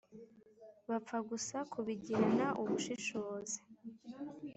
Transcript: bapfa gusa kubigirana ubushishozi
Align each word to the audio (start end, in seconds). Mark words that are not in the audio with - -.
bapfa 0.89 1.17
gusa 1.29 1.57
kubigirana 1.71 2.47
ubushishozi 2.61 3.57